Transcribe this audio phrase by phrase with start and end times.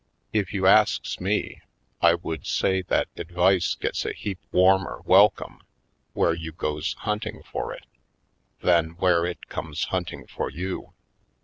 [0.33, 1.61] If you asks me,
[2.01, 5.61] I would say that advice gets a heap warmer welcome
[6.13, 7.85] where you goes hunting for it
[8.63, 10.93] than where it comes hunting for you.